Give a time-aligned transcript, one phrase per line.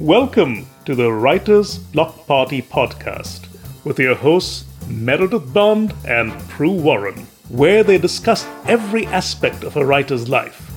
[0.00, 3.46] Welcome to the Writers Block Party podcast
[3.84, 9.84] with your hosts Meredith Bond and Pru Warren, where they discuss every aspect of a
[9.84, 10.72] writer's life,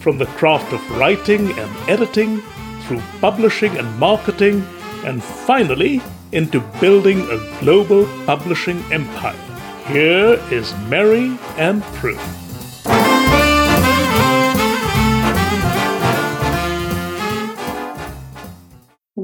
[0.00, 2.42] from the craft of writing and editing,
[2.82, 4.66] through publishing and marketing,
[5.04, 6.02] and finally
[6.32, 9.38] into building a global publishing empire.
[9.86, 12.43] Here is Mary and Pru.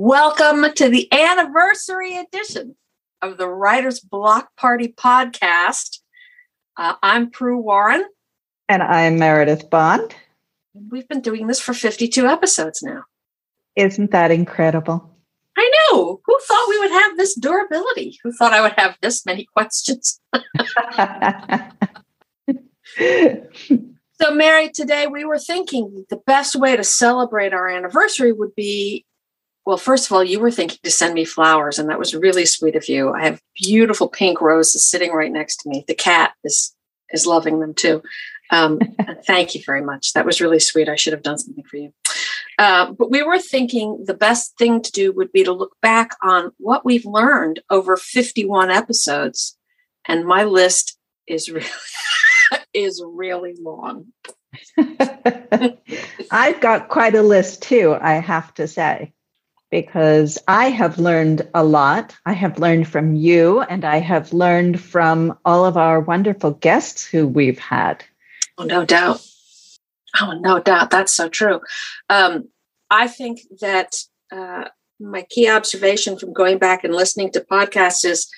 [0.03, 2.75] Welcome to the anniversary edition
[3.21, 5.99] of the Writer's Block Party podcast.
[6.75, 8.07] Uh, I'm Pru Warren.
[8.67, 10.15] And I'm Meredith Bond.
[10.73, 13.03] We've been doing this for 52 episodes now.
[13.77, 15.15] Isn't that incredible?
[15.59, 16.23] I know.
[16.25, 18.19] Who thought we would have this durability?
[18.23, 20.19] Who thought I would have this many questions?
[24.19, 29.05] so, Mary, today we were thinking the best way to celebrate our anniversary would be
[29.71, 32.45] well, first of all, you were thinking to send me flowers, and that was really
[32.45, 33.13] sweet of you.
[33.13, 35.85] I have beautiful pink roses sitting right next to me.
[35.87, 36.75] The cat is
[37.13, 38.03] is loving them too.
[38.51, 38.81] Um,
[39.29, 40.13] thank you very much.
[40.13, 40.89] That was really sweet.
[40.89, 41.93] I should have done something for you.
[42.59, 46.17] Uh, but we were thinking the best thing to do would be to look back
[46.21, 49.57] on what we've learned over 51 episodes,
[50.09, 50.99] and my list
[51.29, 51.69] is really
[52.75, 54.07] is really long.
[56.33, 57.97] I've got quite a list too.
[58.01, 59.13] I have to say
[59.71, 62.17] because I have learned a lot.
[62.27, 67.05] I have learned from you, and I have learned from all of our wonderful guests
[67.07, 68.05] who we've had.
[68.59, 69.25] Oh, no doubt.
[70.21, 70.91] Oh, no doubt.
[70.91, 71.61] That's so true.
[72.09, 72.49] Um,
[72.91, 73.95] I think that
[74.33, 74.65] uh,
[74.99, 78.29] my key observation from going back and listening to podcasts is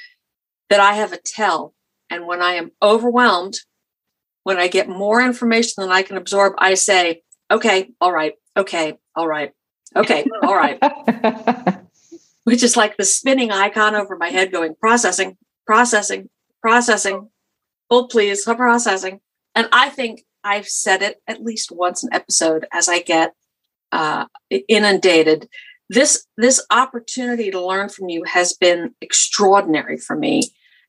[0.68, 1.74] that I have a tell.
[2.10, 3.54] And when I am overwhelmed,
[4.44, 8.98] when I get more information than I can absorb, I say, okay, all right, okay,
[9.16, 9.52] all right,
[9.96, 10.78] Okay, all right.
[12.44, 15.36] Which is like the spinning icon over my head going processing,
[15.66, 16.28] processing,
[16.60, 17.28] processing.
[17.90, 19.20] Hold please, processing.
[19.54, 23.34] And I think I've said it at least once an episode as I get
[23.92, 24.26] uh,
[24.68, 25.48] inundated.
[25.88, 30.42] This this opportunity to learn from you has been extraordinary for me.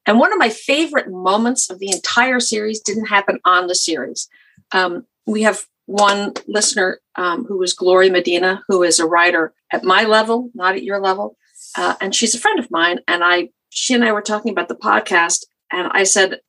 [0.06, 4.30] And one of my favorite moments of the entire series didn't happen on the series.
[4.72, 9.84] Um, we have one listener um, who was Gloria Medina, who is a writer at
[9.84, 11.38] my level, not at your level,
[11.78, 13.00] uh, and she's a friend of mine.
[13.08, 16.40] And I, she and I were talking about the podcast, and I said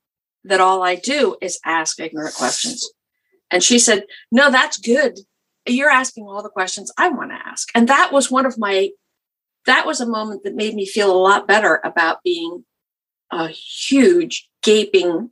[0.45, 2.89] that all I do is ask ignorant questions,
[3.51, 5.19] and she said, "No, that's good.
[5.67, 8.91] You're asking all the questions I want to ask." And that was one of my,
[9.67, 12.65] that was a moment that made me feel a lot better about being
[13.33, 15.31] a huge gaping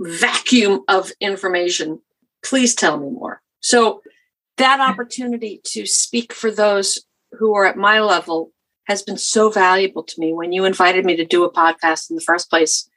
[0.00, 2.00] vacuum of information
[2.44, 3.40] please tell me more.
[3.60, 4.02] So
[4.56, 6.98] that opportunity to speak for those
[7.32, 8.52] who are at my level
[8.86, 10.32] has been so valuable to me.
[10.32, 12.88] When you invited me to do a podcast in the first place,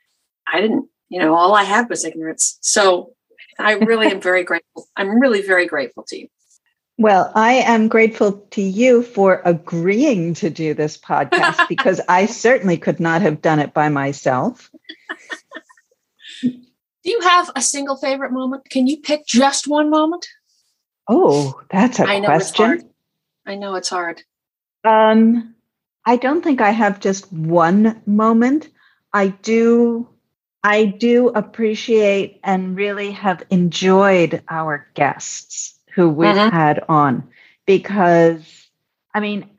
[0.52, 2.58] I didn't, you know, all I had was ignorance.
[2.62, 3.14] So
[3.60, 4.88] I really am very grateful.
[4.96, 6.28] I'm really very grateful to you.
[6.98, 12.78] Well, I am grateful to you for agreeing to do this podcast because I certainly
[12.78, 14.70] could not have done it by myself.
[17.04, 18.70] Do you have a single favorite moment?
[18.70, 20.28] Can you pick just one moment?
[21.08, 22.72] Oh, that's a I know question.
[22.72, 22.94] It's hard.
[23.46, 24.22] I know it's hard.
[24.84, 25.56] Um,
[26.06, 28.70] I don't think I have just one moment.
[29.14, 30.08] I do
[30.64, 36.52] I do appreciate and really have enjoyed our guests who we've uh-huh.
[36.52, 37.28] had on
[37.66, 38.70] because
[39.14, 39.50] I mean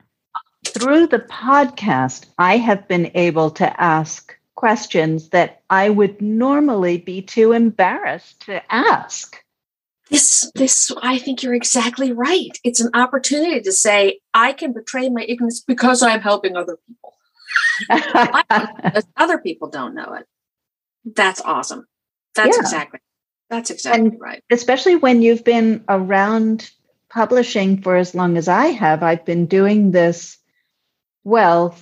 [0.65, 7.21] through the podcast I have been able to ask questions that I would normally be
[7.21, 9.43] too embarrassed to ask.
[10.09, 12.57] This, this, I think you're exactly right.
[12.63, 17.13] It's an opportunity to say, I can betray my ignorance because I'm helping other people.
[19.17, 20.25] other people don't know it.
[21.13, 21.85] That's awesome.
[22.33, 22.61] That's yeah.
[22.61, 23.01] exactly.
[23.49, 24.41] That's exactly and right.
[24.49, 26.71] Especially when you've been around
[27.09, 29.03] publishing for as long as I have.
[29.03, 30.37] I've been doing this
[31.25, 31.75] well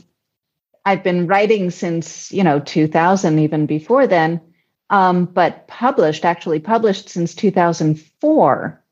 [0.85, 4.41] I've been writing since, you know, 2000, even before then,
[4.89, 8.83] um, but published, actually published since 2004.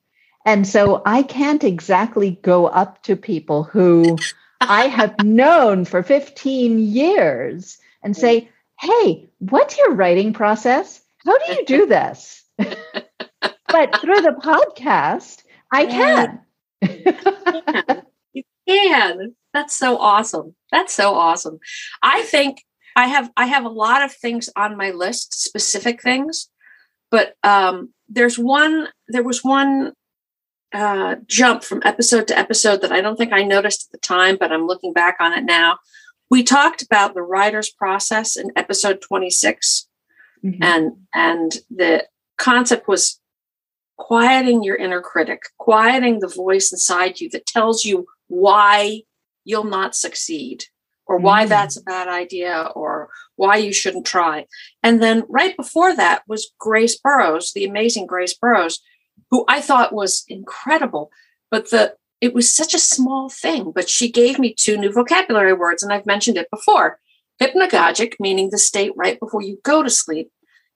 [0.45, 4.17] And so I can't exactly go up to people who
[4.61, 8.49] I have known for 15 years and say,
[8.79, 11.01] hey, what's your writing process?
[11.25, 12.43] How do you do this?
[12.57, 16.41] but through the podcast, I can.
[18.69, 19.35] can.
[19.53, 20.55] That's so awesome.
[20.71, 21.59] That's so awesome.
[22.03, 22.63] I think
[22.95, 26.49] I have I have a lot of things on my list, specific things,
[27.09, 28.89] but um, there's one.
[29.07, 29.93] There was one
[30.73, 34.37] uh, jump from episode to episode that I don't think I noticed at the time,
[34.39, 35.79] but I'm looking back on it now.
[36.29, 39.87] We talked about the writer's process in episode 26,
[40.45, 40.61] mm-hmm.
[40.61, 42.05] and and the
[42.37, 43.19] concept was
[43.97, 49.01] quieting your inner critic, quieting the voice inside you that tells you why
[49.43, 50.63] you'll not succeed
[51.05, 51.49] or why mm.
[51.49, 54.45] that's a bad idea or why you shouldn't try.
[54.83, 58.79] And then right before that was Grace Burrowes, the amazing Grace Burrowes,
[59.31, 61.11] who I thought was incredible.
[61.51, 65.53] But the it was such a small thing, but she gave me two new vocabulary
[65.53, 66.99] words, and I've mentioned it before.
[67.41, 70.29] Hypnagogic, meaning the state right before you go to sleep,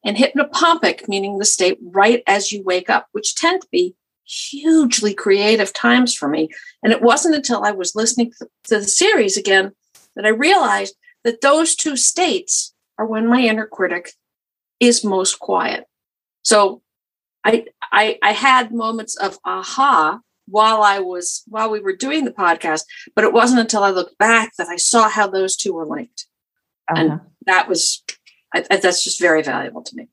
[0.06, 5.14] and hypnopompic, meaning the state right as you wake up, which tend to be hugely
[5.14, 6.50] creative times for me.
[6.82, 9.74] And it wasn't until I was listening to the series again
[10.16, 14.12] that I realized that those two states are when my inner critic
[14.80, 15.86] is most quiet.
[16.44, 16.82] So
[17.44, 22.32] I, I, I had moments of aha while I was while we were doing the
[22.32, 22.84] podcast,
[23.16, 26.26] but it wasn't until I looked back that I saw how those two were linked,
[26.90, 27.02] uh-huh.
[27.02, 28.04] and that was
[28.54, 30.10] I, that's just very valuable to me.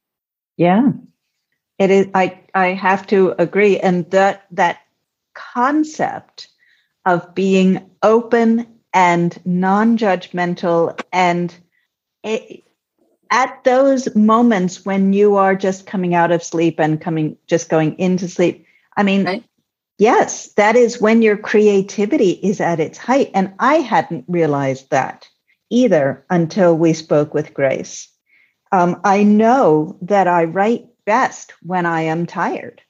[0.57, 0.93] Yeah,
[1.81, 2.07] it is.
[2.15, 4.81] I I have to agree, and that that
[5.35, 6.49] concept
[7.07, 11.55] of being open and non-judgmental and
[12.23, 12.63] it,
[13.31, 17.97] at those moments when you are just coming out of sleep and coming just going
[17.99, 18.67] into sleep
[18.97, 19.45] i mean right.
[19.99, 25.29] yes that is when your creativity is at its height and i hadn't realized that
[25.71, 28.09] either until we spoke with grace
[28.73, 32.83] um, i know that i write best when i am tired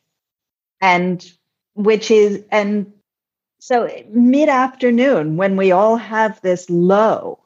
[0.81, 1.33] and
[1.75, 2.93] which is and
[3.61, 7.39] so mid afternoon when we all have this low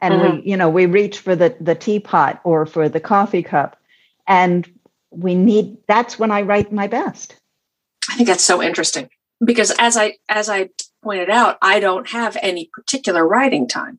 [0.00, 0.36] and mm-hmm.
[0.36, 3.76] we you know we reach for the the teapot or for the coffee cup
[4.26, 4.70] and
[5.10, 7.36] we need that's when i write my best
[8.10, 9.08] i think that's so interesting
[9.44, 10.68] because as i as i
[11.02, 13.98] pointed out i don't have any particular writing time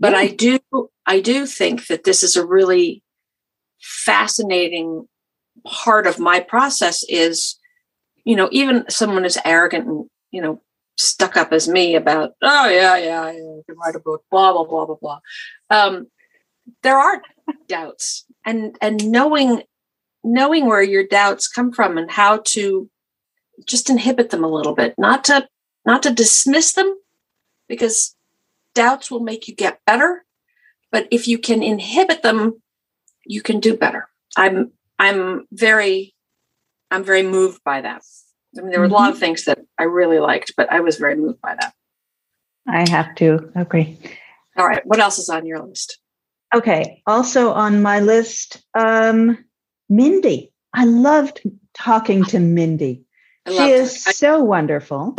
[0.00, 0.18] but yeah.
[0.18, 0.58] i do
[1.06, 3.02] i do think that this is a really
[3.80, 5.06] fascinating
[5.64, 7.58] part of my process is
[8.24, 10.60] you know even someone as arrogant and you know
[10.98, 14.64] stuck up as me about, oh yeah, yeah, I can write a book, blah blah
[14.64, 15.20] blah blah blah.
[15.70, 16.08] Um,
[16.82, 17.22] there are
[17.68, 19.62] doubts, and and knowing
[20.24, 22.90] knowing where your doubts come from and how to
[23.64, 25.48] just inhibit them a little bit, not to
[25.86, 26.94] not to dismiss them,
[27.68, 28.14] because
[28.74, 30.24] doubts will make you get better.
[30.90, 32.62] But if you can inhibit them,
[33.24, 34.08] you can do better.
[34.36, 36.14] I'm I'm very
[36.90, 38.02] I'm very moved by that.
[38.56, 39.20] I mean, there were a lot of mm-hmm.
[39.20, 41.74] things that I really liked, but I was very moved by that.
[42.66, 43.98] I have to agree.
[44.56, 44.84] All right.
[44.84, 45.98] What else is on your list?
[46.54, 47.02] Okay.
[47.06, 49.44] Also on my list, um,
[49.88, 50.52] Mindy.
[50.74, 51.40] I loved
[51.74, 53.04] talking to Mindy.
[53.46, 54.12] She is her.
[54.12, 55.16] so wonderful.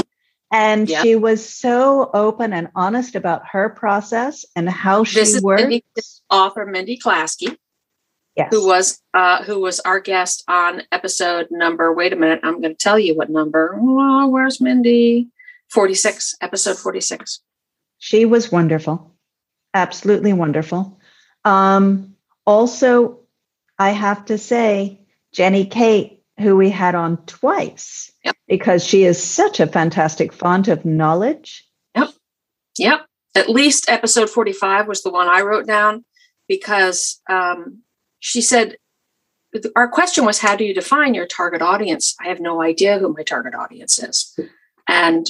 [0.51, 5.61] And she was so open and honest about her process and how she this works.
[5.61, 5.83] Mindy,
[6.29, 7.55] author Mindy Klasky
[8.39, 8.47] yes.
[8.51, 11.93] who was uh, who was our guest on episode number.
[11.93, 13.77] Wait a minute, I'm going to tell you what number.
[13.79, 15.27] Oh, where's Mindy?
[15.67, 17.41] Forty six, episode forty six.
[17.99, 19.13] She was wonderful,
[19.73, 20.99] absolutely wonderful.
[21.45, 22.15] Um,
[22.45, 23.19] also,
[23.77, 24.99] I have to say,
[25.31, 28.35] Jenny Kate, who we had on twice, yep.
[28.47, 31.67] because she is such a fantastic font of knowledge.
[31.95, 32.09] Yep,
[32.77, 33.05] yep.
[33.35, 36.03] At least episode forty five was the one I wrote down
[36.47, 37.83] because um,
[38.19, 38.77] she said,
[39.75, 42.15] our question was, how do you define your target audience?
[42.23, 44.37] I have no idea who my target audience is.
[44.87, 45.27] And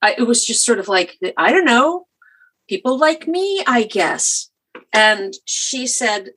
[0.00, 2.06] I, it was just sort of like, I don't know,
[2.68, 4.50] people like me, I guess.
[4.92, 6.30] And she said,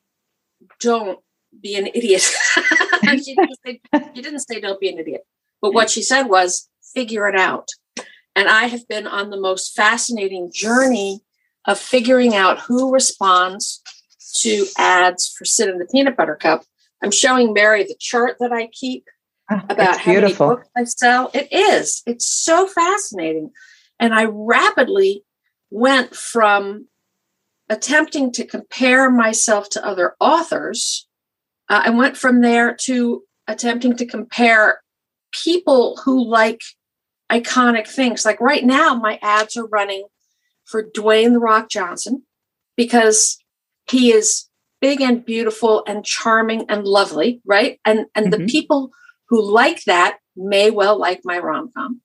[0.80, 1.20] don't
[1.62, 2.22] be an idiot.
[3.24, 3.82] she, didn't say,
[4.14, 5.26] she didn't say, don't be an idiot.
[5.62, 7.70] But what she said was, figure it out.
[8.36, 11.22] And I have been on the most fascinating journey
[11.66, 13.82] of figuring out who responds
[14.36, 16.64] to ads for Sit in the Peanut Butter Cup.
[17.04, 19.06] I'm showing Mary the chart that I keep
[19.52, 21.32] oh, about how many books I sell.
[21.34, 22.02] It is.
[22.06, 23.52] It's so fascinating.
[24.00, 25.24] And I rapidly
[25.70, 26.88] went from
[27.70, 31.08] attempting to compare myself to other authors.
[31.70, 34.82] Uh, I went from there to attempting to compare
[35.32, 36.62] people who like
[37.32, 38.26] iconic things.
[38.26, 40.06] Like right now, my ads are running
[40.66, 42.24] for Dwayne the Rock Johnson
[42.76, 43.38] because
[43.90, 44.50] he is
[44.82, 47.80] big and beautiful and charming and lovely, right?
[47.86, 48.46] And and mm-hmm.
[48.46, 48.92] the people
[49.30, 52.02] who like that may well like my rom com.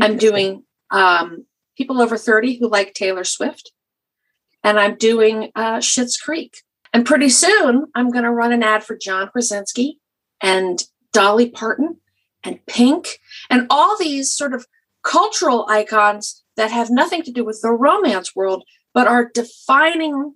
[0.00, 1.46] I'm doing um,
[1.76, 3.72] people over 30 who like Taylor Swift,
[4.62, 6.58] and I'm doing uh, Schitt's Creek.
[6.92, 9.98] And pretty soon, I'm going to run an ad for John Krasinski
[10.40, 10.82] and
[11.12, 11.98] Dolly Parton
[12.44, 13.18] and pink
[13.50, 14.66] and all these sort of
[15.02, 20.34] cultural icons that have nothing to do with the romance world, but are defining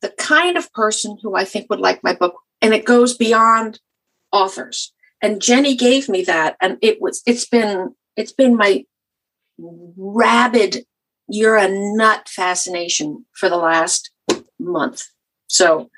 [0.00, 2.34] the kind of person who I think would like my book.
[2.62, 3.80] And it goes beyond
[4.32, 4.92] authors.
[5.22, 6.56] And Jenny gave me that.
[6.60, 8.84] And it was, it's been, it's been my
[9.58, 10.86] rabid,
[11.28, 14.10] you're a nut fascination for the last
[14.58, 15.04] month.
[15.48, 15.90] So,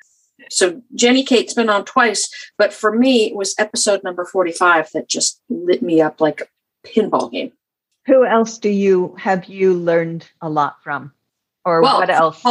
[0.50, 2.28] so Jenny Kate's been on twice,
[2.58, 6.88] but for me, it was episode number 45 that just lit me up like a
[6.88, 7.52] pinball game.
[8.06, 11.12] Who else do you have you learned a lot from?
[11.64, 12.44] Or well, what else?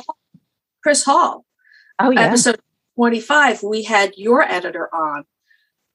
[0.82, 1.46] Chris Hall.
[2.00, 2.22] Oh, yeah.
[2.22, 2.60] Episode
[2.96, 5.26] 25, we had your editor on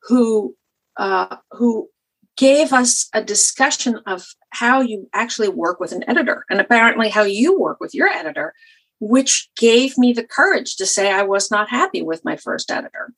[0.02, 0.56] who
[0.96, 1.88] uh, who
[2.36, 7.22] gave us a discussion of how you actually work with an editor and apparently how
[7.22, 8.54] you work with your editor,
[9.00, 13.12] which gave me the courage to say I was not happy with my first editor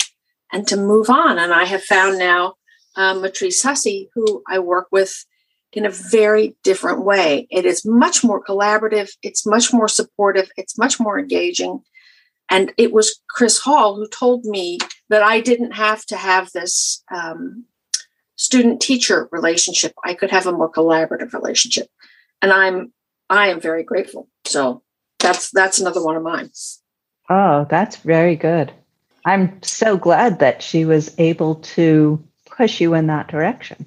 [0.53, 1.39] and to move on.
[1.39, 2.55] And I have found now
[2.97, 5.25] um, Matrice Hussey, who I work with
[5.73, 7.47] in a very different way.
[7.51, 11.83] It is much more collaborative, it's much more supportive, it's much more engaging.
[12.51, 14.79] And it was Chris Hall who told me
[15.11, 17.65] that I didn't have to have this um,
[18.37, 19.93] student teacher relationship.
[20.05, 21.89] I could have a more collaborative relationship.
[22.41, 22.93] And I'm
[23.31, 24.29] I am very grateful.
[24.47, 24.83] So
[25.19, 26.51] that's that's another one of mine.
[27.29, 28.73] Oh, that's very good.
[29.27, 33.87] I'm so glad that she was able to push you in that direction.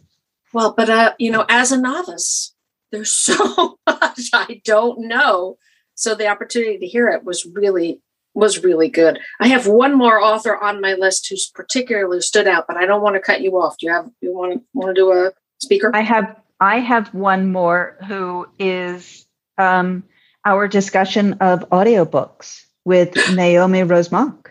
[0.54, 2.54] Well, but uh, you know, as a novice,
[2.92, 5.58] there's so much I don't know.
[5.96, 8.02] So the opportunity to hear it was really
[8.34, 9.20] was really good.
[9.40, 13.02] I have one more author on my list who's particularly stood out, but I don't
[13.02, 13.78] want to cut you off.
[13.78, 15.92] Do you have you want to want to do a speaker?
[15.94, 19.26] I have I have one more who is
[19.58, 20.04] um,
[20.46, 24.48] our discussion of audiobooks with Naomi Rosemont.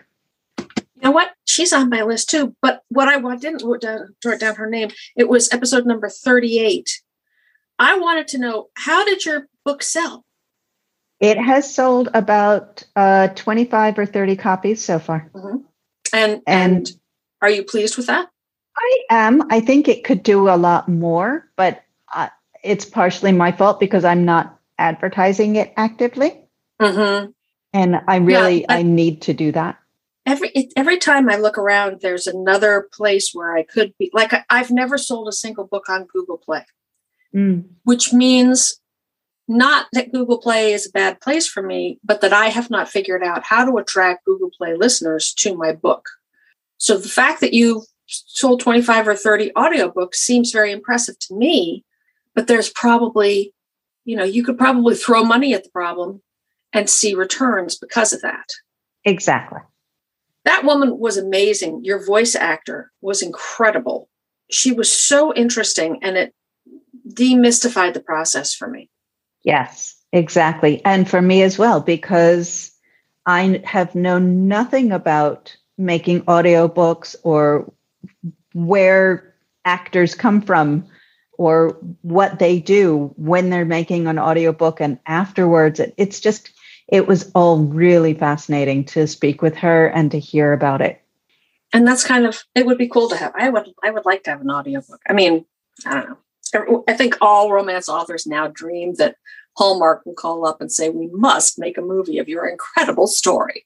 [0.59, 0.65] You
[1.03, 1.31] know what?
[1.51, 2.55] She's on my list too.
[2.61, 4.89] But what I want didn't wrote down, wrote down her name.
[5.17, 7.01] It was episode number 38.
[7.77, 10.23] I wanted to know how did your book sell?
[11.19, 15.29] It has sold about uh, 25 or 30 copies so far.
[15.33, 15.57] Mm-hmm.
[16.13, 16.91] And, and and
[17.41, 18.29] are you pleased with that?
[18.77, 19.51] I am.
[19.51, 22.29] I think it could do a lot more, but uh,
[22.63, 26.45] it's partially my fault because I'm not advertising it actively.
[26.81, 27.31] Mm-hmm.
[27.73, 29.80] And I really yeah, I need to do that
[30.25, 34.09] every every time I look around, there's another place where I could be.
[34.13, 36.65] Like I, have never sold a single book on Google Play,
[37.35, 37.65] mm.
[37.83, 38.79] which means
[39.47, 42.89] not that Google Play is a bad place for me, but that I have not
[42.89, 46.07] figured out how to attract Google Play listeners to my book.
[46.77, 51.85] So the fact that you sold 25 or 30 audiobooks seems very impressive to me,
[52.33, 53.53] but there's probably,
[54.05, 56.21] you know, you could probably throw money at the problem
[56.73, 58.47] and see returns because of that.
[59.03, 59.59] Exactly
[60.45, 61.83] that woman was amazing.
[61.83, 64.09] Your voice actor was incredible.
[64.49, 66.33] She was so interesting and it
[67.07, 68.89] demystified the process for me.
[69.43, 70.83] Yes, exactly.
[70.85, 72.71] And for me as well, because
[73.25, 77.71] I have known nothing about making audiobooks or
[78.53, 80.85] where actors come from
[81.33, 85.79] or what they do when they're making an audiobook and afterwards.
[85.97, 86.51] It's just
[86.91, 91.01] it was all really fascinating to speak with her and to hear about it.
[91.73, 93.31] And that's kind of it would be cool to have.
[93.33, 95.01] I would I would like to have an audiobook.
[95.07, 95.45] I mean,
[95.85, 96.83] I don't know.
[96.87, 99.15] I think all romance authors now dream that
[99.57, 103.65] Hallmark will call up and say, "We must make a movie of your incredible story."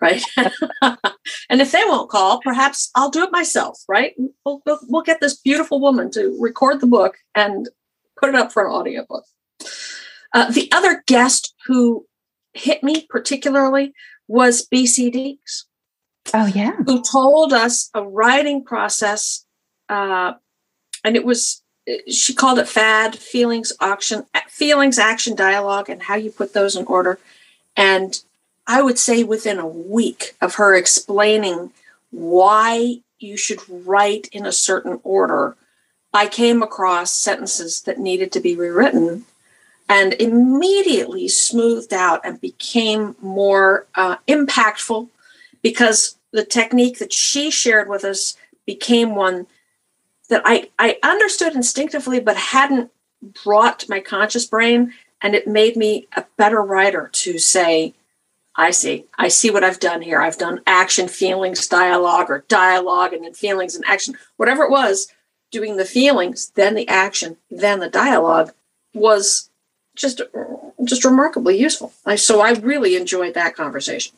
[0.00, 0.24] Right.
[0.82, 3.78] and if they won't call, perhaps I'll do it myself.
[3.88, 4.14] Right.
[4.44, 7.68] We'll, we'll, we'll get this beautiful woman to record the book and
[8.18, 9.24] put it up for an audiobook.
[10.34, 12.04] Uh, the other guest who
[12.54, 13.92] hit me particularly
[14.26, 15.64] was BC Deeks.
[16.32, 16.72] Oh, yeah.
[16.86, 19.44] Who told us a writing process,
[19.88, 20.34] uh,
[21.04, 21.62] and it was,
[22.08, 26.86] she called it FAD, feelings, action, feelings, action, dialogue, and how you put those in
[26.86, 27.18] order.
[27.76, 28.18] And
[28.66, 31.72] I would say within a week of her explaining
[32.10, 35.56] why you should write in a certain order,
[36.14, 39.26] I came across sentences that needed to be rewritten
[39.88, 45.08] and immediately smoothed out and became more uh, impactful
[45.62, 48.36] because the technique that she shared with us
[48.66, 49.46] became one
[50.28, 52.90] that I, I understood instinctively but hadn't
[53.44, 57.94] brought to my conscious brain and it made me a better writer to say
[58.56, 59.04] i see.
[59.18, 60.20] I see what i've done here.
[60.20, 64.16] I've done action feelings dialogue or dialogue and then feelings and action.
[64.36, 65.08] Whatever it was
[65.50, 68.52] doing the feelings then the action then the dialogue
[68.92, 69.50] was
[69.94, 70.20] just
[70.84, 71.92] just remarkably useful.
[72.04, 74.16] I, so I really enjoyed that conversation.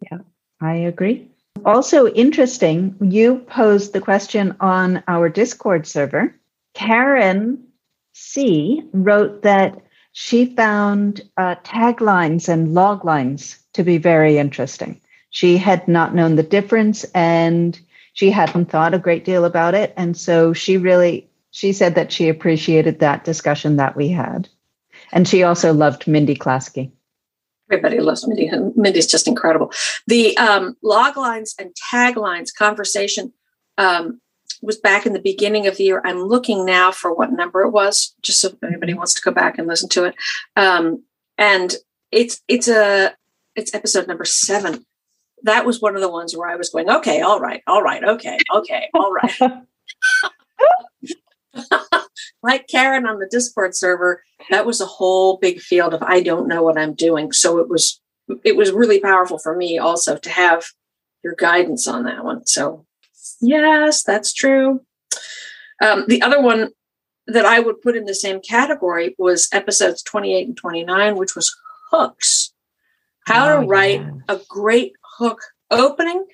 [0.00, 0.18] Yeah,
[0.60, 1.28] I agree.
[1.64, 6.34] Also interesting, you posed the question on our Discord server
[6.74, 7.62] Karen
[8.14, 9.80] C wrote that
[10.12, 15.00] she found uh, taglines and log lines to be very interesting.
[15.30, 17.78] She had not known the difference and
[18.12, 19.94] she hadn't thought a great deal about it.
[19.96, 24.48] And so she really, she said that she appreciated that discussion that we had.
[25.12, 26.90] And she also loved Mindy Klasky.
[27.70, 28.50] Everybody loves Mindy.
[28.76, 29.72] Mindy's just incredible.
[30.06, 33.32] The um, log lines and taglines conversation
[33.78, 34.20] um,
[34.62, 36.02] was back in the beginning of the year.
[36.04, 39.30] I'm looking now for what number it was, just so if anybody wants to go
[39.30, 40.14] back and listen to it.
[40.56, 41.02] Um,
[41.38, 41.74] and
[42.10, 43.14] it's it's a
[43.56, 44.84] it's episode number seven.
[45.44, 48.04] That was one of the ones where I was going, okay, all right, all right,
[48.04, 49.40] okay, okay, all right.
[52.42, 56.48] like Karen on the Discord server, that was a whole big field of I don't
[56.48, 57.32] know what I'm doing.
[57.32, 58.00] So it was
[58.44, 60.64] it was really powerful for me also to have
[61.22, 62.46] your guidance on that one.
[62.46, 62.86] So
[63.40, 64.82] yes, that's true.
[65.80, 66.70] Um, the other one
[67.26, 71.54] that I would put in the same category was episodes 28 and 29, which was
[71.90, 72.52] hooks.
[73.26, 74.12] How oh, to write yeah.
[74.28, 76.26] a great hook opening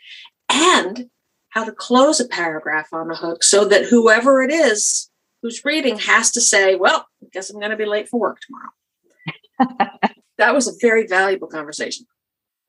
[0.49, 1.11] and
[1.51, 5.08] how to close a paragraph on a hook so that whoever it is
[5.43, 5.99] who's reading oh.
[5.99, 9.89] has to say, Well, I guess I'm going to be late for work tomorrow.
[10.39, 12.07] that was a very valuable conversation.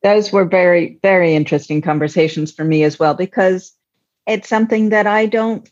[0.01, 3.73] Those were very, very interesting conversations for me as well, because
[4.25, 5.69] it's something that I don't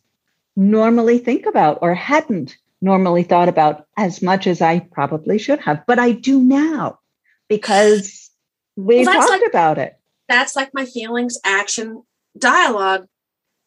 [0.56, 5.86] normally think about or hadn't normally thought about as much as I probably should have,
[5.88, 7.00] but I do now
[7.48, 8.30] because
[8.75, 9.98] we well, talked like, about it.
[10.27, 12.04] That's like my feelings, action,
[12.38, 13.08] dialogue.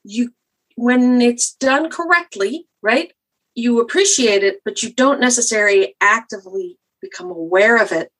[0.05, 0.33] You,
[0.77, 3.13] when it's done correctly, right?
[3.54, 8.11] You appreciate it, but you don't necessarily actively become aware of it.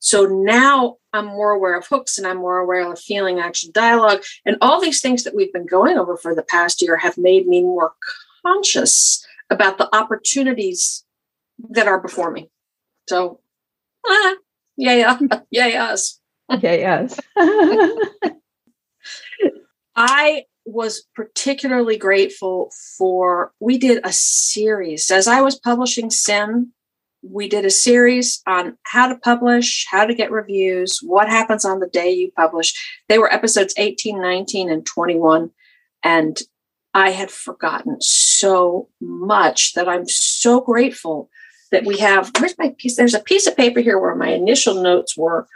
[0.00, 4.22] So now I'm more aware of hooks and I'm more aware of feeling, action, dialogue.
[4.46, 7.46] And all these things that we've been going over for the past year have made
[7.46, 7.92] me more
[8.46, 11.04] conscious about the opportunities
[11.70, 12.48] that are before me.
[13.08, 13.40] So,
[14.06, 14.34] ah,
[14.76, 15.18] yeah, yeah,
[15.50, 16.20] yeah, yes.
[16.60, 17.18] Yeah, yes.
[19.96, 25.10] I was particularly grateful for, we did a series.
[25.10, 26.72] As I was publishing sim
[27.22, 31.80] we did a series on how to publish, how to get reviews, what happens on
[31.80, 32.74] the day you publish.
[33.08, 35.50] They were episodes 18, 19, and 21.
[36.02, 36.38] And
[36.94, 41.28] I had forgotten so much that I'm so grateful
[41.70, 42.30] that we have.
[42.38, 42.96] Where's my piece?
[42.96, 45.46] There's a piece of paper here where my initial notes were,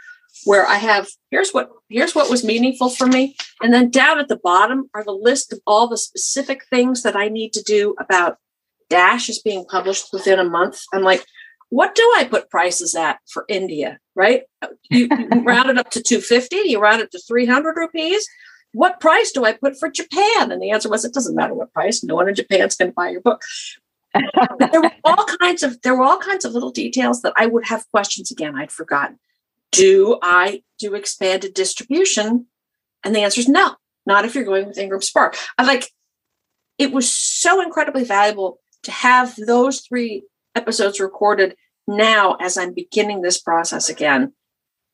[0.45, 3.35] where I have here's what here's what was meaningful for me.
[3.61, 7.15] And then down at the bottom are the list of all the specific things that
[7.15, 8.37] I need to do about
[8.89, 10.81] Dash is being published within a month.
[10.93, 11.25] I'm like,
[11.69, 13.99] what do I put prices at for India?
[14.15, 14.43] Right?
[14.89, 18.27] You, you round it up to 250, you round it to 300 rupees.
[18.73, 20.51] What price do I put for Japan?
[20.51, 22.03] And the answer was, it doesn't matter what price.
[22.03, 23.41] No one in Japan's going to buy your book.
[24.13, 27.65] there were all kinds of there were all kinds of little details that I would
[27.65, 28.55] have questions again.
[28.55, 29.19] I'd forgotten.
[29.73, 32.45] Do I do expanded distribution?
[33.03, 35.35] And the answer is no, not if you're going with Ingram Spark.
[35.57, 35.89] I like
[36.77, 40.23] it was so incredibly valuable to have those three
[40.55, 41.55] episodes recorded
[41.87, 44.33] now as I'm beginning this process again,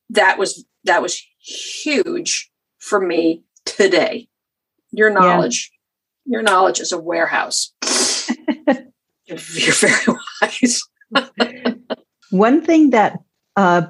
[0.09, 4.27] that was that was huge for me today.
[4.91, 5.71] Your knowledge,
[6.25, 6.37] yeah.
[6.37, 7.73] your knowledge is a warehouse.
[7.85, 8.75] you're,
[9.53, 10.81] you're, very wise.
[12.31, 13.19] One thing that
[13.55, 13.87] uh,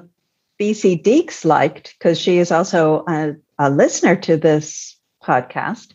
[0.60, 5.94] BC Deeks liked, because she is also a, a, listener to this podcast,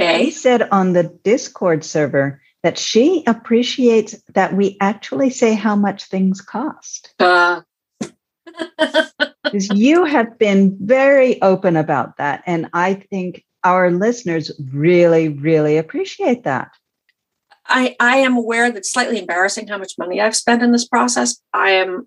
[0.00, 0.24] okay.
[0.24, 6.04] she said on the Discord server that she appreciates that we actually say how much
[6.04, 7.14] things cost.
[7.18, 7.60] Uh.
[9.52, 12.42] you have been very open about that.
[12.46, 16.70] And I think our listeners really, really appreciate that.
[17.66, 20.86] I, I am aware that it's slightly embarrassing how much money I've spent in this
[20.86, 21.40] process.
[21.52, 22.06] I am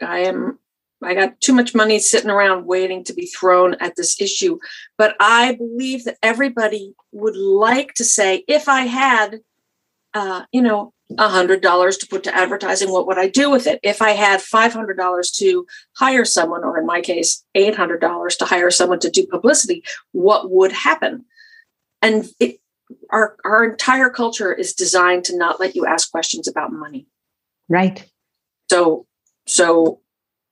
[0.00, 0.58] I am
[1.02, 4.58] I got too much money sitting around waiting to be thrown at this issue.
[4.96, 9.40] But I believe that everybody would like to say, if I had
[10.14, 13.66] uh, you know, a hundred dollars to put to advertising, what would I do with
[13.66, 13.80] it?
[13.82, 18.00] If I had five hundred dollars to hire someone, or in my case, eight hundred
[18.00, 21.24] dollars to hire someone to do publicity, what would happen?
[22.02, 22.58] And it,
[23.10, 27.06] our our entire culture is designed to not let you ask questions about money.
[27.68, 28.04] Right.
[28.70, 29.06] So
[29.46, 30.00] so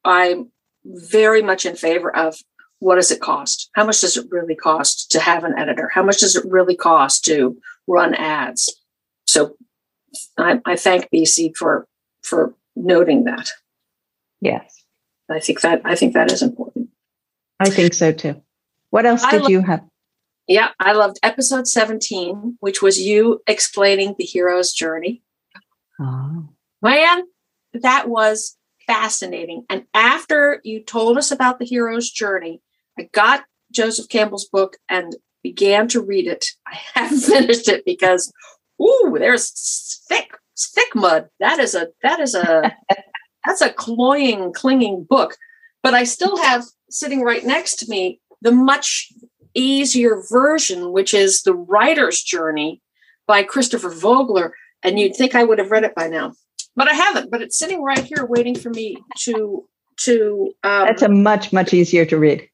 [0.06, 0.50] I'm
[0.84, 2.36] very much in favor of
[2.78, 3.70] what does it cost?
[3.74, 5.90] How much does it really cost to have an editor?
[5.92, 8.80] How much does it really cost to run ads?
[9.26, 9.56] So
[10.38, 11.86] I, I thank BC for
[12.22, 13.50] for noting that.
[14.40, 14.84] Yes.
[15.30, 16.90] I think that I think that is important.
[17.58, 18.40] I think so too.
[18.90, 19.82] What else did lo- you have?
[20.46, 25.22] Yeah, I loved episode 17, which was you explaining the hero's journey.
[25.98, 26.48] Oh.
[26.80, 27.24] Man,
[27.74, 29.64] that was fascinating.
[29.68, 32.60] And after you told us about the hero's journey,
[32.98, 36.46] I got Joseph Campbell's book and began to read it.
[36.66, 38.32] I haven't finished it because,
[38.80, 41.28] ooh, there's thick, thick mud.
[41.40, 42.74] That is a that is a
[43.44, 45.36] that's a cloying, clinging book.
[45.82, 49.12] But I still have sitting right next to me the much
[49.54, 52.82] easier version, which is the writer's journey
[53.26, 54.54] by Christopher Vogler.
[54.82, 56.34] And you'd think I would have read it by now,
[56.76, 57.30] but I haven't.
[57.30, 59.66] But it's sitting right here, waiting for me to
[59.98, 60.52] to.
[60.62, 62.48] Um, That's a much much easier to read.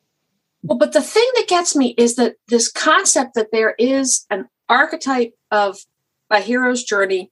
[0.62, 4.48] Well, but the thing that gets me is that this concept that there is an
[4.68, 5.78] archetype of
[6.30, 7.30] a hero's journey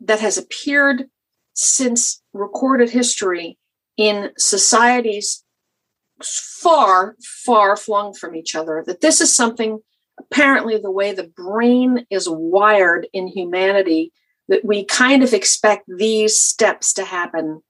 [0.00, 1.04] that has appeared
[1.54, 3.56] since recorded history
[3.96, 5.44] in societies
[6.22, 8.82] far, far flung from each other.
[8.86, 9.78] That this is something,
[10.18, 14.12] apparently, the way the brain is wired in humanity,
[14.52, 17.62] that we kind of expect these steps to happen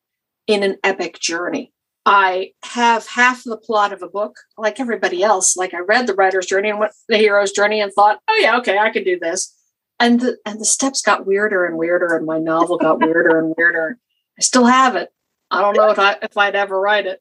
[0.49, 1.73] in an epic journey.
[2.05, 5.57] I have half the plot of a book, like everybody else.
[5.57, 8.59] Like I read the writer's journey and went the hero's journey and thought, oh yeah,
[8.59, 9.57] okay, I can do this.
[10.01, 13.55] And the and the steps got weirder and weirder, and my novel got weirder and
[13.57, 13.97] weirder.
[14.37, 15.11] I still have it.
[15.53, 17.21] I don't know if I if I'd ever write it.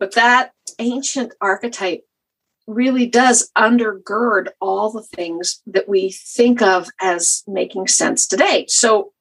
[0.00, 0.50] But that
[0.80, 2.02] ancient archetype
[2.70, 8.64] really does undergird all the things that we think of as making sense today.
[8.68, 9.12] So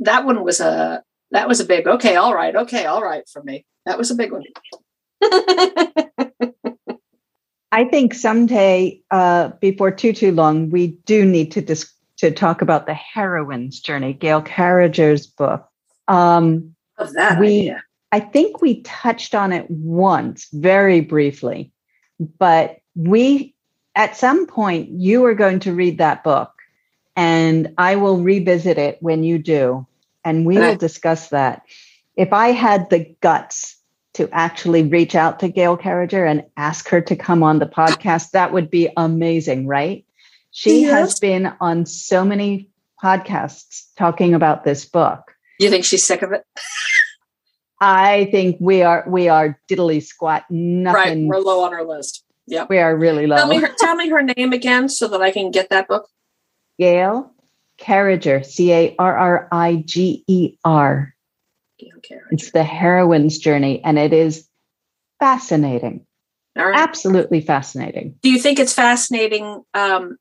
[0.00, 3.42] that one was a that was a big okay, all right, okay, all right for
[3.42, 3.64] me.
[3.86, 4.44] That was a big one.
[7.72, 12.60] I think someday, uh, before too too long, we do need to dis- to talk
[12.62, 15.66] about the heroine's journey, Gail Carriger's book.
[16.06, 17.82] Um, of that we, idea.
[18.12, 21.72] I think we touched on it once, very briefly,
[22.38, 23.54] but we,
[23.94, 26.52] at some point, you are going to read that book,
[27.16, 29.86] and I will revisit it when you do,
[30.24, 31.62] and we will discuss that.
[32.16, 33.76] If I had the guts
[34.14, 38.30] to actually reach out to Gail Carriger and ask her to come on the podcast,
[38.32, 40.04] that would be amazing, right?
[40.50, 40.90] She yes.
[40.92, 42.68] has been on so many
[43.02, 45.34] podcasts talking about this book.
[45.58, 46.44] You think she's sick of it?
[47.80, 50.44] I think we are we are diddly squat.
[50.50, 51.28] Nothing.
[51.28, 52.24] Right, we're low on our list.
[52.46, 53.36] Yeah, we are really low.
[53.36, 56.08] Tell me, her, tell me her name again so that I can get that book.
[56.78, 57.32] Gail
[57.78, 61.14] Carriger, C A R R I G E R.
[62.30, 64.48] It's the heroine's journey, and it is
[65.18, 66.06] fascinating.
[66.56, 68.14] Absolutely fascinating.
[68.22, 70.18] Do you think it's fascinating um,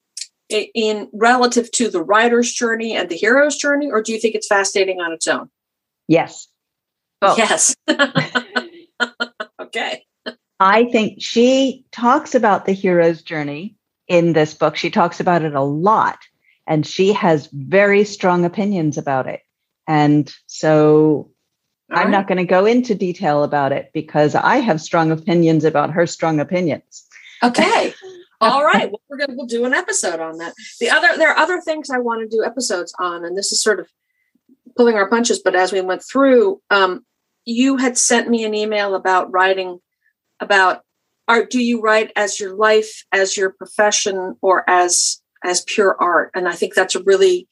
[0.50, 4.48] in relative to the writer's journey and the hero's journey, or do you think it's
[4.48, 5.50] fascinating on its own?
[6.08, 6.48] Yes,
[7.22, 7.36] Oh.
[7.38, 7.76] Yes.
[9.62, 10.01] okay.
[10.62, 13.76] I think she talks about the hero's journey
[14.08, 14.76] in this book.
[14.76, 16.20] She talks about it a lot,
[16.68, 19.42] and she has very strong opinions about it.
[19.88, 21.32] And so
[21.92, 22.12] All I'm right.
[22.12, 26.06] not going to go into detail about it because I have strong opinions about her
[26.06, 27.08] strong opinions.
[27.42, 27.96] Okay.
[28.42, 28.92] All right.
[28.92, 30.54] Well, we're gonna we'll do an episode on that.
[30.80, 33.64] The other there are other things I want to do episodes on, and this is
[33.64, 33.88] sort of
[34.78, 35.40] pulling our punches.
[35.40, 37.04] But as we went through, um,
[37.46, 39.80] you had sent me an email about writing
[40.42, 40.82] about
[41.28, 46.32] art do you write as your life as your profession or as as pure art?
[46.34, 47.48] And i think that's a really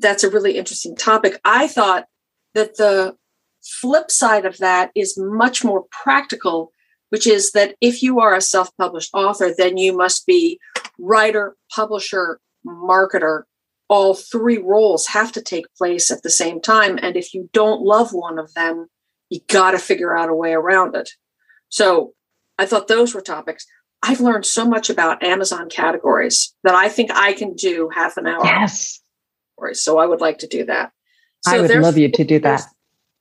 [0.00, 1.40] that's a really interesting topic.
[1.44, 2.06] I thought
[2.54, 3.16] that the
[3.62, 6.72] flip side of that is much more practical
[7.10, 10.58] which is that if you are a self-published author then you must be
[10.98, 13.42] writer publisher marketer.
[13.88, 16.98] All three roles have to take place at the same time.
[17.00, 18.86] And if you don't love one of them
[19.30, 21.10] you got to figure out a way around it.
[21.68, 22.14] So
[22.58, 23.66] I thought those were topics.
[24.02, 28.26] I've learned so much about Amazon categories that I think I can do half an
[28.26, 28.44] hour.
[28.44, 29.00] Yes.
[29.72, 30.92] So I would like to do that.
[31.44, 32.62] So I would love you to do that.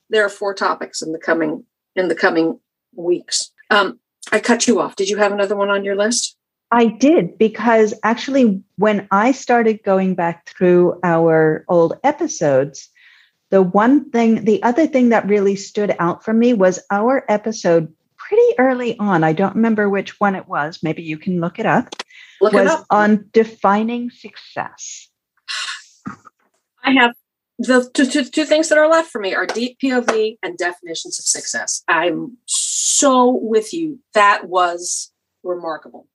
[0.10, 1.64] There are four topics in the coming
[1.96, 2.60] in the coming
[2.96, 3.52] weeks.
[3.70, 4.00] Um,
[4.32, 4.96] I cut you off.
[4.96, 6.36] Did you have another one on your list?
[6.72, 12.90] I did because actually, when I started going back through our old episodes,
[13.50, 17.94] the one thing, the other thing that really stood out for me was our episode
[18.28, 19.24] pretty early on.
[19.24, 20.80] I don't remember which one it was.
[20.84, 21.96] Maybe you can look it up.
[22.42, 22.86] Look was it up.
[22.90, 25.08] on defining success.
[26.84, 27.14] I have
[27.58, 31.18] the two, two, two things that are left for me are deep POV and definitions
[31.20, 31.84] of success.
[31.88, 34.00] I'm so with you.
[34.14, 35.12] That was
[35.44, 36.08] remarkable.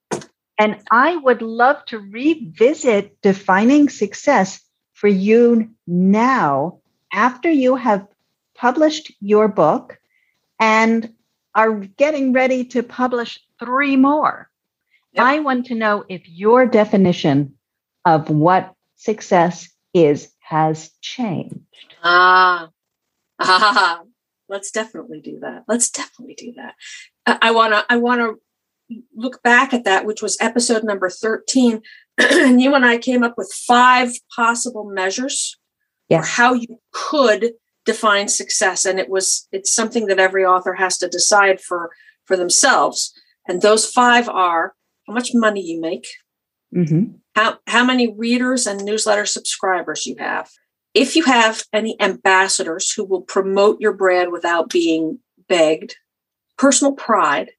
[0.58, 4.60] And I would love to revisit defining success
[4.92, 6.78] for you now
[7.12, 8.06] after you have
[8.54, 9.98] published your book
[10.60, 11.12] and
[11.54, 14.50] are getting ready to publish three more,
[15.12, 15.24] yep.
[15.24, 17.54] I want to know if your definition
[18.04, 21.58] of what success is has changed.
[22.02, 22.68] Ah,
[23.40, 24.02] ah,
[24.48, 25.64] let's definitely do that.
[25.68, 26.74] Let's definitely do that.
[27.42, 27.84] I want to.
[27.88, 31.82] I want to look back at that, which was episode number thirteen,
[32.18, 35.58] and you and I came up with five possible measures
[36.08, 36.24] yes.
[36.24, 37.52] for how you could
[37.84, 41.90] define success, and it was it's something that every author has to decide for
[42.24, 43.12] for themselves.
[43.48, 44.74] And those five are
[45.06, 46.06] how much money you make,
[46.74, 47.16] mm-hmm.
[47.34, 50.50] how, how many readers and newsletter subscribers you have,
[50.94, 55.18] if you have any ambassadors who will promote your brand without being
[55.48, 55.96] begged,
[56.56, 57.50] personal pride,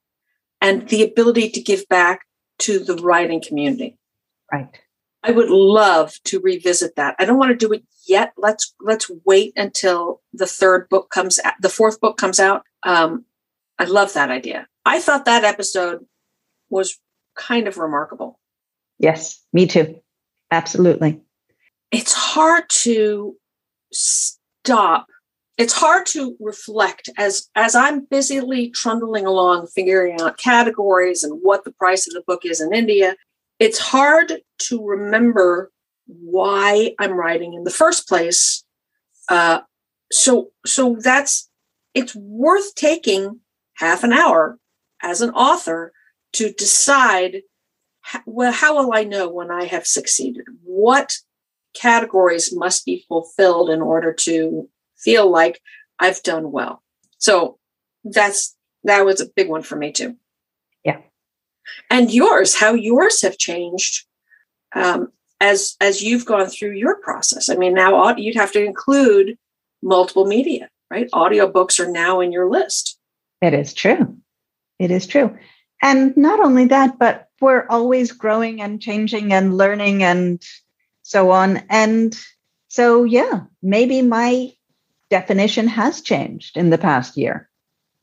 [0.62, 2.21] and the ability to give back
[2.59, 3.97] to the writing community.
[4.51, 4.69] Right.
[5.23, 7.15] I would love to revisit that.
[7.17, 8.33] I don't want to do it yet.
[8.38, 12.63] Let's let's wait until the third book comes out, the fourth book comes out.
[12.83, 13.25] Um,
[13.79, 14.67] I love that idea.
[14.86, 16.05] I thought that episode
[16.69, 16.99] was
[17.36, 18.39] kind of remarkable.
[18.99, 19.99] Yes, me too.
[20.51, 21.21] Absolutely.
[21.91, 23.36] It's hard to
[23.91, 25.07] stop.
[25.57, 31.63] It's hard to reflect as as I'm busily trundling along figuring out categories and what
[31.63, 33.15] the price of the book is in India.
[33.63, 35.71] It's hard to remember
[36.06, 38.65] why I'm writing in the first place.
[39.30, 39.62] Uh,
[40.12, 41.49] so so that's
[41.93, 43.39] it's worth taking
[43.76, 44.60] half an hour
[45.02, 45.93] as an author
[46.34, 47.43] to decide
[48.26, 50.43] well how will i know when i have succeeded?
[50.65, 51.13] What
[51.73, 55.62] categories must be fulfilled in order to feel like
[55.99, 56.84] i've done well?
[57.17, 57.60] So
[58.04, 60.17] that's that was a big one for me too.
[60.84, 60.97] Yeah
[61.89, 64.06] and yours how yours have changed
[64.76, 67.49] um, as as you've gone through your process.
[67.49, 69.38] I mean now you'd have to include
[69.82, 71.10] multiple media right?
[71.12, 72.99] Audiobooks are now in your list.
[73.41, 74.15] It is true.
[74.78, 75.36] It is true.
[75.82, 80.41] And not only that, but we're always growing and changing and learning and
[81.02, 81.63] so on.
[81.67, 82.15] And
[82.67, 84.52] so, yeah, maybe my
[85.10, 87.49] definition has changed in the past year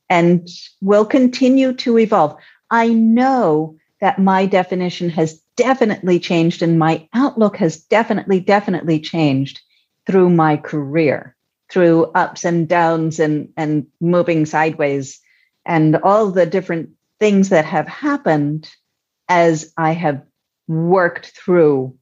[0.09, 0.49] and
[0.81, 2.37] will continue to evolve.
[2.71, 9.61] I know that my definition has definitely changed and my outlook has definitely, definitely changed
[10.07, 11.37] through my career,
[11.71, 15.21] through ups and downs and, and moving sideways
[15.67, 18.71] and all the different things that have happened
[19.29, 20.23] as I have
[20.67, 21.97] worked through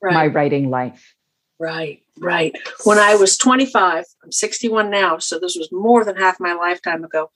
[0.00, 0.14] right.
[0.14, 1.14] my writing life.
[1.58, 2.54] Right, right.
[2.84, 7.04] When I was 25, I'm 61 now, so this was more than half my lifetime
[7.04, 7.30] ago.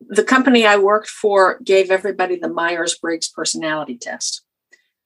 [0.00, 4.42] The company I worked for gave everybody the Myers Briggs personality test,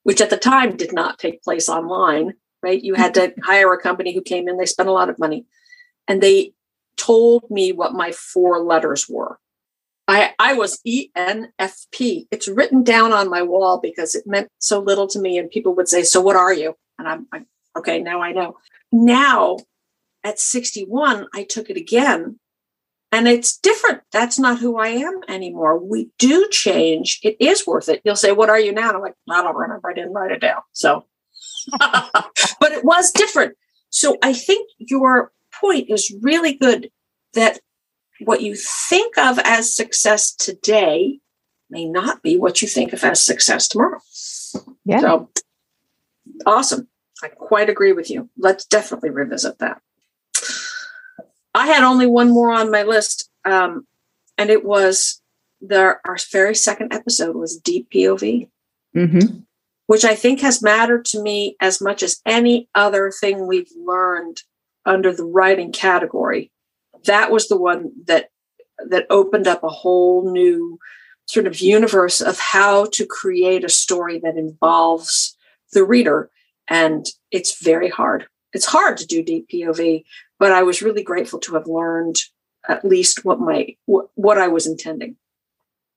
[0.03, 2.83] which at the time did not take place online, right?
[2.83, 5.47] You had to hire a company who came in, they spent a lot of money,
[6.07, 6.53] and they
[6.97, 9.39] told me what my four letters were.
[10.07, 12.27] I, I was ENFP.
[12.31, 15.39] It's written down on my wall because it meant so little to me.
[15.39, 16.77] And people would say, So what are you?
[16.99, 17.45] And I'm like,
[17.77, 18.59] Okay, now I know.
[18.93, 19.57] Now
[20.23, 22.39] at 61, I took it again
[23.14, 24.00] and it's different.
[24.11, 25.79] That's not who I am anymore.
[25.79, 27.20] We do change.
[27.22, 28.03] It is worth it.
[28.05, 28.88] You'll say, What are you now?
[28.88, 29.88] And I'm like, I don't remember.
[29.88, 30.62] I didn't write it down.
[30.72, 31.07] So,
[31.79, 33.57] but it was different.
[33.90, 36.90] So I think your point is really good
[37.35, 37.61] that
[38.24, 41.20] what you think of as success today
[41.70, 44.00] may not be what you think of as success tomorrow.
[44.85, 45.00] Yeah.
[45.00, 45.31] So
[46.44, 46.88] awesome.
[47.22, 48.29] I quite agree with you.
[48.37, 49.81] Let's definitely revisit that.
[51.55, 53.87] I had only one more on my list, um,
[54.37, 55.21] and it was
[55.61, 58.49] the our very second episode was deep POV,
[58.95, 59.38] mm-hmm.
[59.87, 64.43] which I think has mattered to me as much as any other thing we've learned
[64.85, 66.51] under the writing category
[67.07, 68.31] that was the one that
[68.79, 70.79] that opened up a whole new
[71.27, 75.37] sort of universe of how to create a story that involves
[75.73, 76.31] the reader
[76.69, 80.05] and it's very hard it's hard to do deep pov
[80.38, 82.16] but i was really grateful to have learned
[82.68, 85.16] at least what my what, what i was intending.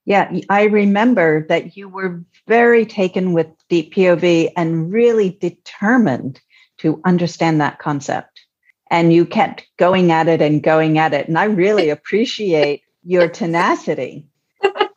[0.06, 6.40] Yeah i remember that you were very taken with deep pov and really determined
[6.78, 8.42] to understand that concept.
[8.90, 11.28] And you kept going at it and going at it.
[11.28, 14.26] And i really appreciate your tenacity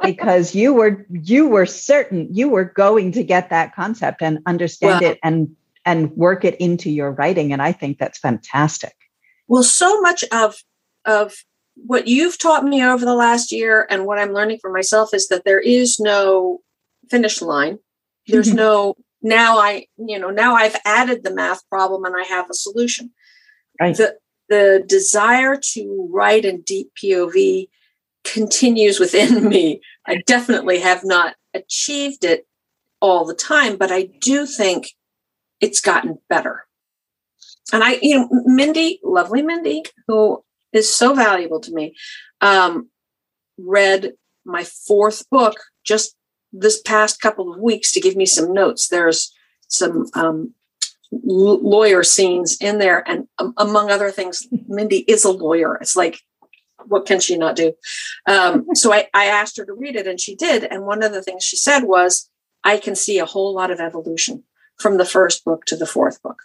[0.02, 5.02] because you were you were certain you were going to get that concept and understand
[5.02, 7.52] it and and work it into your writing.
[7.52, 8.94] And i think that's fantastic
[9.50, 10.56] well so much of
[11.04, 11.34] of
[11.74, 15.28] what you've taught me over the last year and what i'm learning for myself is
[15.28, 16.60] that there is no
[17.10, 17.78] finish line
[18.26, 18.56] there's mm-hmm.
[18.56, 22.54] no now i you know now i've added the math problem and i have a
[22.54, 23.10] solution
[23.80, 23.96] Right.
[23.96, 24.16] The,
[24.48, 27.68] the desire to write in deep POV
[28.24, 29.80] continues within me.
[30.06, 32.46] I definitely have not achieved it
[33.00, 34.90] all the time, but I do think
[35.60, 36.66] it's gotten better.
[37.72, 41.94] And I, you know, Mindy, lovely Mindy, who is so valuable to me,
[42.40, 42.88] um,
[43.58, 44.12] read
[44.44, 46.16] my fourth book just
[46.52, 48.88] this past couple of weeks to give me some notes.
[48.88, 49.32] There's
[49.68, 50.54] some um,
[51.12, 55.76] lawyer scenes in there, and um, among other things, Mindy is a lawyer.
[55.76, 56.20] It's like,
[56.86, 57.74] what can she not do?
[58.26, 60.64] Um, so I, I asked her to read it, and she did.
[60.64, 62.30] And one of the things she said was,
[62.64, 64.44] I can see a whole lot of evolution
[64.78, 66.42] from the first book to the fourth book.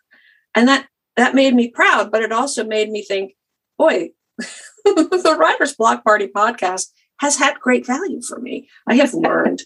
[0.54, 3.36] And that that made me proud, but it also made me think,
[3.78, 6.88] boy, the Writer's Block Party podcast
[7.20, 8.68] has had great value for me.
[8.88, 9.62] I have learned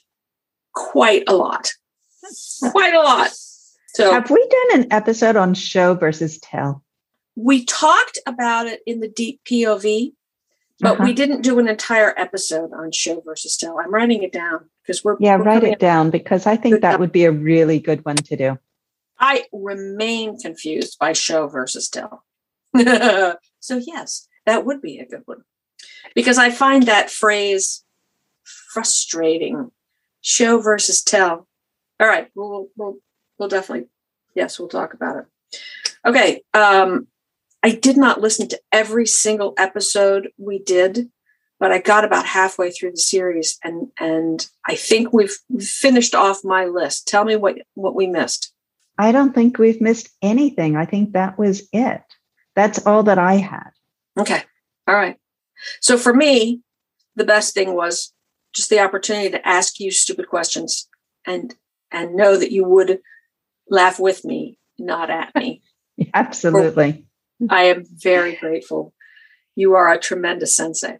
[0.73, 1.71] quite a lot.
[2.71, 3.31] Quite a lot.
[3.93, 6.83] So have we done an episode on show versus tell?
[7.35, 10.13] We talked about it in the deep POV,
[10.79, 11.03] but uh-huh.
[11.03, 13.79] we didn't do an entire episode on show versus tell.
[13.79, 16.99] I'm writing it down because we're yeah, we're write it down because I think that
[16.99, 18.59] would be a really good one to do.
[19.19, 22.23] I remain confused by show versus tell.
[23.59, 25.43] so yes, that would be a good one
[26.15, 27.83] because I find that phrase
[28.73, 29.71] frustrating.
[30.21, 31.47] Show versus tell.
[31.99, 32.97] All right, we'll we'll
[33.37, 33.87] we'll definitely
[34.35, 35.59] yes, we'll talk about it.
[36.05, 37.07] Okay, um,
[37.63, 41.09] I did not listen to every single episode we did,
[41.59, 46.43] but I got about halfway through the series, and and I think we've finished off
[46.43, 47.07] my list.
[47.07, 48.53] Tell me what what we missed.
[48.99, 50.75] I don't think we've missed anything.
[50.75, 52.01] I think that was it.
[52.53, 53.69] That's all that I had.
[54.19, 54.43] Okay.
[54.87, 55.15] All right.
[55.79, 56.61] So for me,
[57.15, 58.13] the best thing was
[58.53, 60.89] just the opportunity to ask you stupid questions
[61.25, 61.55] and
[61.91, 62.99] and know that you would
[63.69, 65.61] laugh with me, not at me.
[66.13, 67.05] Absolutely.
[67.49, 68.93] I am very grateful.
[69.55, 70.97] You are a tremendous sensei.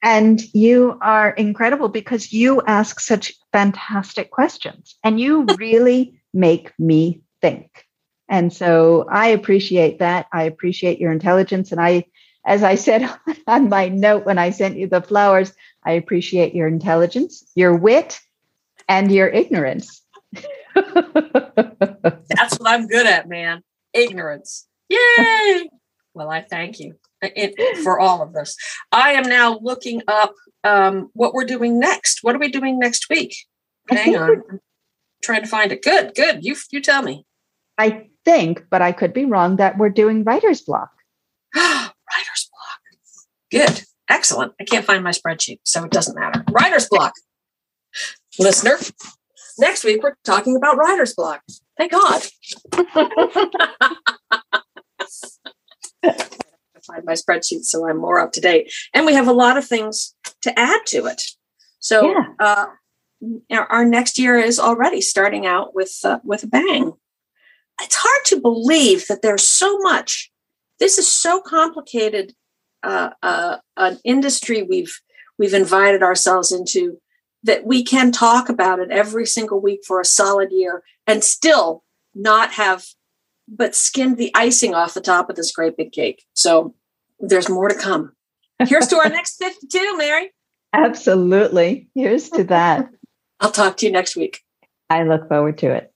[0.00, 7.22] And you are incredible because you ask such fantastic questions and you really make me
[7.40, 7.86] think.
[8.28, 10.26] And so I appreciate that.
[10.32, 11.72] I appreciate your intelligence.
[11.72, 12.04] And I,
[12.44, 13.08] as I said
[13.46, 15.52] on my note when I sent you the flowers,
[15.84, 18.20] I appreciate your intelligence, your wit,
[18.88, 20.02] and your ignorance.
[20.74, 23.62] That's what I'm good at, man.
[23.92, 24.66] Ignorance.
[24.88, 25.68] Yay!
[26.14, 28.56] well, I thank you it, for all of this.
[28.92, 32.22] I am now looking up um, what we're doing next.
[32.22, 33.36] What are we doing next week?
[33.88, 34.60] Hang on.
[35.26, 35.82] Trying to find it.
[35.82, 36.44] Good, good.
[36.44, 37.26] You you tell me.
[37.76, 40.90] I think, but I could be wrong, that we're doing writer's block.
[41.56, 42.80] writer's block.
[43.50, 43.82] Good.
[44.08, 44.52] Excellent.
[44.60, 46.44] I can't find my spreadsheet, so it doesn't matter.
[46.52, 47.14] Writer's block.
[48.38, 48.78] Listener,
[49.58, 51.42] next week we're talking about writer's block.
[51.76, 52.22] Thank God.
[52.72, 53.80] I
[56.86, 58.72] find my spreadsheet so I'm more up to date.
[58.94, 61.20] And we have a lot of things to add to it.
[61.80, 62.26] So yeah.
[62.38, 62.66] uh,
[63.50, 66.92] our, our, next year is already starting out with uh, with a bang.
[67.80, 70.30] It's hard to believe that there's so much.
[70.78, 72.34] This is so complicated.
[72.82, 75.00] Uh, uh an industry we've
[75.38, 77.00] we've invited ourselves into
[77.42, 81.84] that we can talk about it every single week for a solid year and still
[82.14, 82.84] not have
[83.48, 86.24] but skinned the icing off the top of this great big cake.
[86.34, 86.74] So
[87.20, 88.12] there's more to come.
[88.66, 90.32] Here's to our next 52, Mary.
[90.72, 91.88] Absolutely.
[91.94, 92.90] Here's to that.
[93.40, 94.42] I'll talk to you next week.
[94.88, 95.92] I look forward to it.